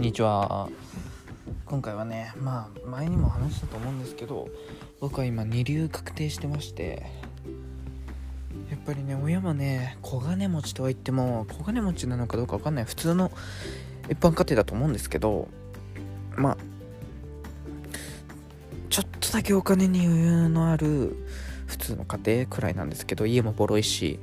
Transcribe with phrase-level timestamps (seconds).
[0.00, 0.70] こんにちは。
[1.66, 4.48] 今回はねまあ前にも話したと思うんですけど
[4.98, 7.02] 僕は今二流確定してまして
[8.70, 12.86] やっぱりね親もね小金持ちとは言っても小金持ちなのかどうか分かんない。
[12.86, 13.30] 普通の
[14.08, 15.48] 一般家庭だと思うんですけど
[16.34, 16.56] まあ
[18.88, 21.14] ちょっとだけお金に余裕のある
[21.66, 24.18] 普通の家庭くらいなんですけど家もボロいし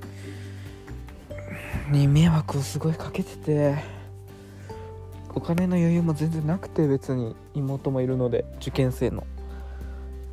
[1.91, 3.96] に迷惑をすごいかけてて
[5.37, 9.21] お金の余裕も全然なくて別に妹もいるので受験生の。
[9.21, 9.23] っ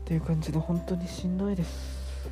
[0.06, 2.30] ていう感じで本当にしんどいです。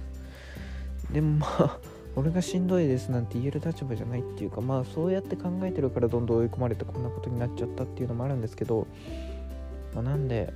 [1.13, 1.79] でもまあ
[2.17, 8.87] 俺がしんどいですなんて言える立場じゃないっていうかまあそうやって考えてるからどんどん追い込まれてこんなことになっちゃったっていうのもあるんですけど、
[9.95, 10.55] まあ、なんで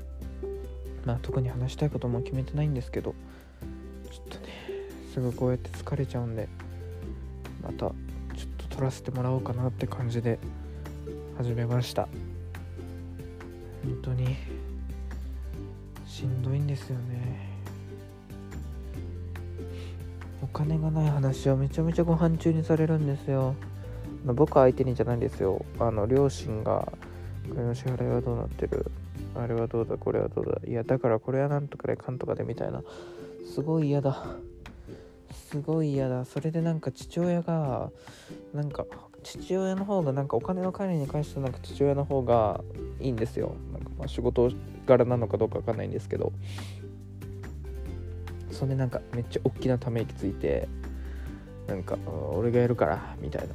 [1.04, 3.14] まあ特に話したいことも決めてないんですけど
[4.10, 4.46] ちょっとね
[5.12, 6.48] すぐこうやって疲れちゃうんで
[7.62, 7.92] またちょっ
[8.56, 10.38] と撮らせてもらおうかなって感じで
[11.36, 12.08] 始めました。
[13.84, 14.36] 本当に
[16.06, 17.50] しんどいんですよね。
[20.42, 23.54] お金がない話をめちゃめちゃご飯中にされるんですよ。
[24.24, 25.64] 僕相手にじゃないんですよ。
[25.78, 26.90] あの両親が
[27.50, 28.90] これの支払いはどうなってる？
[29.34, 29.98] あれはどうだ？
[29.98, 30.58] これはどうだ？
[30.66, 32.82] いやだからこれはなんとかでかんとかでみたいな。
[33.54, 34.24] すごい嫌だ。
[35.50, 36.24] すごい嫌だ。
[36.24, 37.90] それでなんか父親が
[38.54, 38.86] なんか
[39.26, 42.62] 父親の方がなんかお金の管理に関してなんか父親の方が
[43.00, 43.56] いいんですよ。
[43.72, 44.52] なんかまあ仕事
[44.86, 46.32] 柄なのかどうかわかんないんですけど。
[48.52, 50.68] それでなんかめっちゃ大きなため息ついて
[51.66, 51.98] なんか
[52.32, 53.54] 俺がやるからみたいな。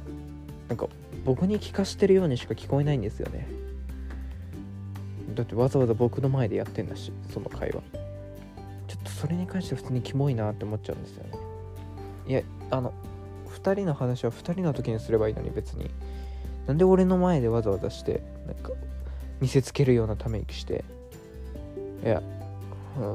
[0.68, 0.86] なんか
[1.24, 3.48] 僕に聞かしてるようにしか聞こえないんですよね。
[5.34, 7.80] だってわざわざ僕の前でやってんだしその会話。
[8.88, 11.30] ちょっとそれに関しては普通にキモいなって思っちゃうんですよね。
[12.28, 12.92] いやあの
[13.62, 15.90] 2人の話は2人の時にすればいいのに別に。
[16.66, 18.70] なんで俺の前でわざわざしてなんか
[19.40, 20.84] 見せつけるようなため息して。
[22.04, 22.22] いや、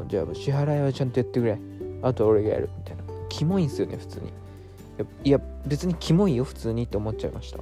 [0.08, 1.58] じゃあ支払いはちゃんとやってくれ。
[2.02, 2.70] あと俺がやる。
[2.78, 3.04] みたいな。
[3.30, 4.34] キモいんすよね普通に。
[5.24, 6.84] いや別にキモいよ普通に。
[6.84, 7.60] って思っちゃいました。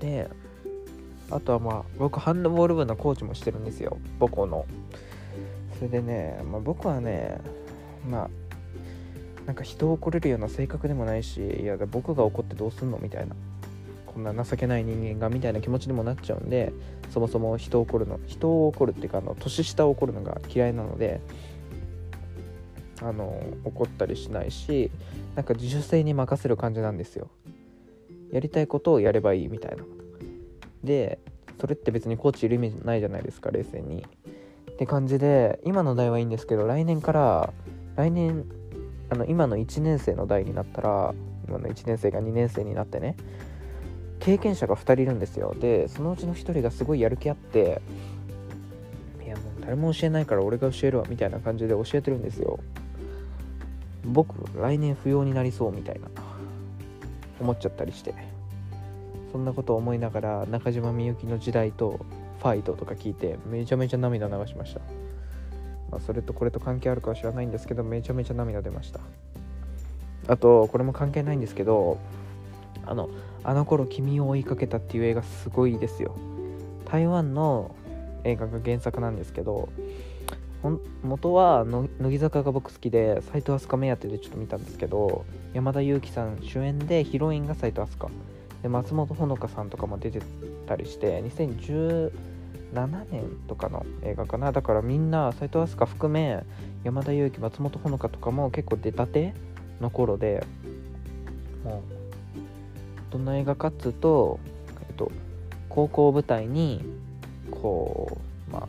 [0.00, 0.28] で
[1.30, 3.98] あとはまあ僕ハンドボール部のコーチもしてるんですよ。
[4.20, 4.66] 母校の。
[5.78, 7.40] それでね、まあ、僕はね
[8.08, 8.30] まあ
[9.46, 13.34] なんか人を怒れるような性格でもないしいや僕が怒ってどうすんのみたいな。
[14.14, 16.72] こんな情けない人間がみたいな気持ちにもなっちゃうんで
[17.10, 21.20] そもそも人を怒るの人を怒るっていうかあの年下を怒るのが嫌いなので
[23.02, 24.92] あの怒ったりしないし
[25.34, 27.28] なんか自主性に任せる感じなんですよ。
[28.30, 29.84] やりたいことをやればいいみたいな。
[30.84, 31.18] で
[31.60, 34.06] それって別にコーチいる意味ないじゃないですか冷静に。
[34.70, 37.52] って感じで今の代はいいんですけど来年から
[37.96, 38.44] 来年
[39.10, 41.14] あの今の1年生の代になったら
[41.46, 43.16] 今の1年生が2年生になってね
[44.20, 45.54] 経験者が2人いるんですよ。
[45.58, 47.82] でそのうちの1人がすごいやる気あって
[49.22, 52.58] いやもう誰も教えないから俺が教えるわみたいな感じで教えてるんですよ。
[54.06, 56.08] 僕来年不要になりそうみたいな
[57.40, 58.14] 思っちゃったりして
[59.32, 62.00] そんなことを思いながら中島みゆきの時代と
[62.38, 64.80] ファイトとか聞いてめちゃめちゃ涙流しました。
[65.94, 68.98] まあ、それとこれと関係あるかは知らないんですけどめちゃめちゃ涙出ました。
[70.26, 71.98] あとこれも関係ないんですけど
[72.84, 73.08] あの
[73.44, 76.16] あの頃君を追いかけたっていう映画すごいですよ。
[76.90, 77.76] 台湾の
[78.24, 79.68] 映画が原作なんですけど
[81.04, 88.12] 元は乃木坂が僕好きで斎藤飛鳥目当てでちょっと見たんですけど山田裕貴さん主演でヒロインが斎藤飛鳥
[88.62, 90.20] で松本穂香さんとかも出て
[90.66, 92.10] たりして2010
[92.74, 94.52] 7年とかの映画かな。
[94.52, 96.44] だからみんな斎藤飛鳥含め
[96.82, 99.32] 山田裕貴松本穂香とかも結構出たて
[99.80, 100.44] の頃で
[101.64, 101.82] も
[103.10, 104.40] うどんな映画かっつうと、
[104.88, 105.10] えっと、
[105.68, 106.84] 高校舞台に
[107.50, 108.18] こ
[108.48, 108.68] うまあ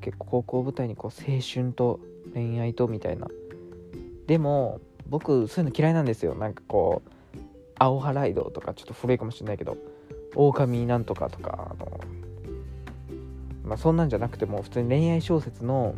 [0.00, 1.98] 結構高校舞台にこう青春と
[2.34, 3.26] 恋愛とみたいな。
[4.26, 6.34] でも僕そういうの嫌いなんですよ。
[6.34, 7.08] なんかこう
[7.78, 9.76] 青葉ライドとかちょっと古いかもしれないけど
[10.34, 12.00] 狼なんとかとかあの
[13.68, 15.94] まあ、そんなんじゃなくても普通に恋愛小説の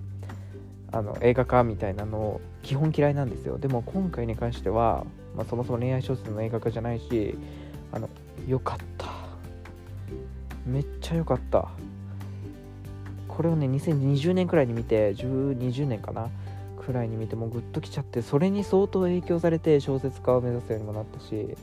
[0.92, 3.58] あの映画化みたいなの基本嫌いなんですよ。
[3.58, 5.06] でも今回に関しては、
[5.36, 7.38] まあ、そもそも恋愛小説の映画化じゃないし
[7.92, 8.08] あの
[8.48, 9.06] よかった。
[10.66, 11.68] めっちゃ良かった。
[13.28, 16.28] これをね2020年くらいに見て1020年かな
[16.84, 21.56] くらいに見てもうグッときちゃってそれに相当影響されて小説家を目指すようにもなったし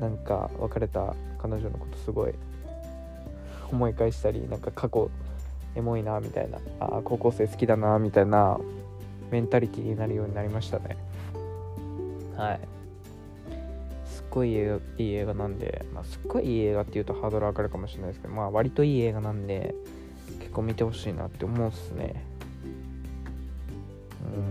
[0.00, 2.34] なんか別れた彼女のことすごい
[3.72, 5.10] 思い返したりなんか過去
[5.76, 6.58] エモいなみたいな。
[6.80, 8.58] あ高校生好きだなみたいな
[9.30, 10.96] メンタリティーになるようになりましたね。
[12.36, 12.60] はい。
[14.06, 19.74] すっごいいい映画いい映画なんで、まあ、すっごいいい映画っていうとハードル上がるかもしれないですけどまあ割といい映画なんで
[20.40, 22.24] 結構見てほしいなって思うっすね。
[24.34, 24.44] うん、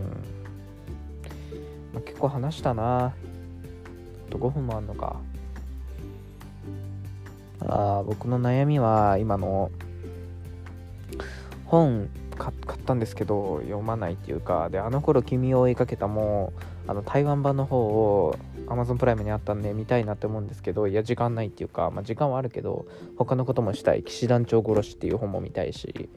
[1.94, 3.08] まあ、結構話したな。
[3.08, 3.14] あ
[4.30, 5.18] と5分もあんのか。
[7.62, 9.72] あ僕の悩みは今の
[11.66, 16.54] 本買ったんですけど読まないっていうかであの頃君を追いかけたも
[16.88, 18.36] あの台湾版の方を
[18.68, 22.86] Amazon プライムにあったんで見たいなって思うんですけどいや時間ないっていうか、まあ、時間はあるけど
[23.18, 24.04] 他のこともしたい。
[24.04, 26.10] 騎士団長殺しっていう本も見たいし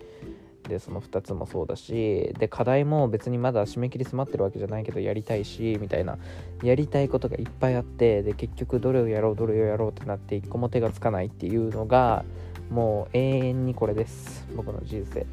[0.68, 6.18] でその2つもそうだしで課題も別にまだ締め切り詰まってるわけじゃないけどやりたいしみたいな
[6.62, 12.24] やりたいことがいっぱいあってで結局どれをやろうどれをやろうってなって一個も手がつかないっていうのが
[12.70, 14.46] もう永遠にこれです。
[14.54, 15.26] 僕の人生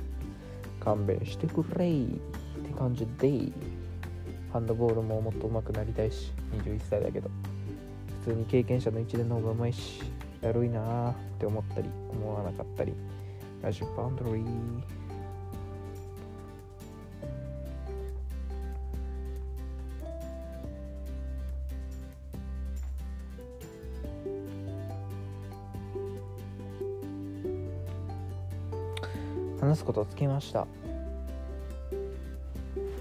[0.80, 2.10] 勘弁してくれいっ
[2.64, 3.52] て感じで
[4.54, 6.32] ハンドボールももっと上手くなりたいし
[6.64, 7.30] 21歳だけど
[8.24, 10.04] 普通に経験者の一年の方が上手いし
[10.42, 12.94] だるいなーって思ったり思わなかったり
[13.62, 14.95] ラジオバンドリー。
[29.66, 30.68] 話すことをつきました。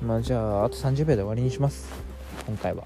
[0.02, 1.92] まあじゃああと30秒で終わりにします。
[2.46, 2.84] 今回は。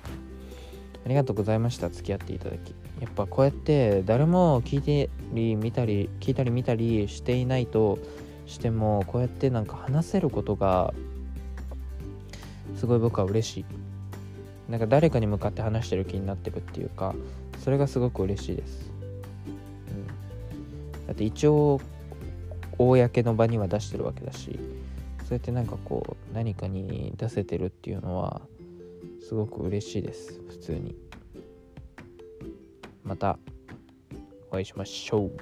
[1.05, 1.89] ありがとうございました。
[1.89, 2.75] 付き合っていただき。
[3.01, 7.99] やっぱこうやって誰も聞いてり見たり聞いたり見たりしていないと
[8.47, 10.93] してもこうやってなんか話せることが
[12.77, 13.65] すごい僕は嬉しい。
[14.69, 17.15] なんか誰かに向かって話してる気になってるっていうか
[17.65, 18.91] それがすごく嬉しいです、
[19.91, 21.81] うん、だって一応
[22.79, 24.59] 公の場には出してるわけだし
[25.29, 28.41] そうやってなんかこう何かに出せてるっていうのは
[29.29, 30.41] すごく嬉しいです。
[30.49, 30.97] 普通に。
[33.05, 33.39] また
[34.51, 35.33] お会いしましょう。